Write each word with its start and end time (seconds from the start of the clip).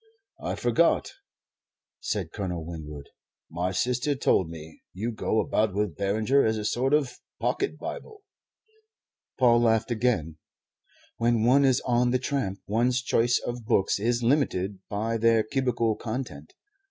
"I 0.41 0.55
forgot," 0.55 1.13
said 1.99 2.31
Colonel 2.31 2.65
Winwood. 2.65 3.09
"My 3.51 3.71
sister 3.71 4.15
told 4.15 4.49
me. 4.49 4.81
You 4.95 5.11
go 5.11 5.39
about 5.39 5.75
with 5.75 5.95
Beranger 5.95 6.43
as 6.43 6.57
a 6.57 6.65
sort 6.65 6.95
of 6.95 7.19
pocket 7.39 7.77
Bible." 7.77 8.23
Paul 9.37 9.61
laughed 9.61 9.91
again. 9.91 10.37
"When 11.17 11.43
one 11.43 11.63
is 11.63 11.81
on 11.85 12.09
the 12.09 12.17
tramp 12.17 12.61
one's 12.65 13.03
choice 13.03 13.37
of 13.45 13.67
books 13.67 13.99
is 13.99 14.23
limited 14.23 14.79
by 14.89 15.17
their 15.17 15.43
cubical 15.43 15.95
content. 15.95 16.55